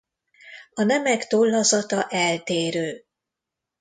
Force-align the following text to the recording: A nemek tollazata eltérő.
A 0.73 0.83
nemek 0.83 1.27
tollazata 1.27 2.03
eltérő. 2.07 3.05